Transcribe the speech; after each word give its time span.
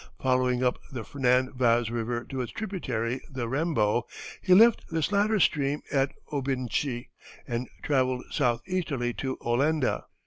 Following 0.19 0.63
up 0.63 0.79
the 0.91 1.03
Fernand 1.03 1.53
Vaz 1.53 1.91
River 1.91 2.23
to 2.23 2.41
its 2.41 2.51
tributary, 2.51 3.21
the 3.29 3.47
Rembo, 3.47 4.05
he 4.41 4.55
left 4.55 4.85
this 4.89 5.11
latter 5.11 5.39
stream 5.39 5.83
at 5.91 6.11
Obindshi 6.33 7.09
and 7.47 7.69
travelled 7.83 8.23
southeasterly 8.31 9.13
to 9.13 9.37
Olenda. 9.45 10.05